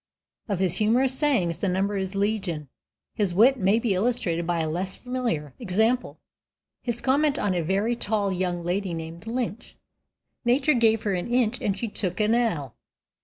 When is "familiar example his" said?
4.95-7.01